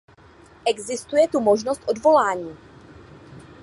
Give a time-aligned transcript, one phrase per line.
[0.65, 2.57] Existuje tu možnost odvolání.